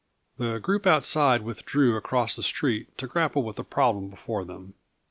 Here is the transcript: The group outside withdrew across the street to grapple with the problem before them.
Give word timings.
The 0.39 0.57
group 0.57 0.87
outside 0.87 1.43
withdrew 1.43 1.95
across 1.95 2.35
the 2.35 2.41
street 2.41 2.97
to 2.97 3.05
grapple 3.05 3.43
with 3.43 3.57
the 3.57 3.63
problem 3.63 4.09
before 4.09 4.43
them. 4.43 4.73